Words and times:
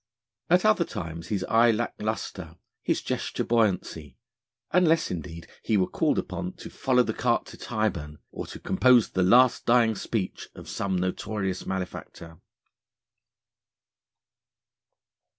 At 0.49 0.65
other 0.65 0.83
times 0.83 1.27
his 1.27 1.43
eye 1.43 1.69
lacked 1.69 2.01
lustre, 2.01 2.55
his 2.81 3.03
gesture 3.03 3.43
buoyancy, 3.43 4.17
unless 4.71 5.11
indeed 5.11 5.45
he 5.61 5.77
were 5.77 5.85
called 5.85 6.17
upon 6.17 6.53
to 6.53 6.71
follow 6.71 7.03
the 7.03 7.13
cart 7.13 7.45
to 7.49 7.57
Tyburn, 7.57 8.17
or 8.31 8.47
to 8.47 8.59
compose 8.59 9.11
the 9.11 9.21
Last 9.21 9.67
Dying 9.67 9.93
Speech 9.93 10.49
of 10.55 10.67
some 10.67 10.95
notorious 10.95 11.67
malefactor. 11.67 12.39